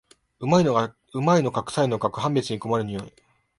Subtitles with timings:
[0.39, 0.63] 旨い
[1.43, 3.13] のかくさいのか判別に困る匂い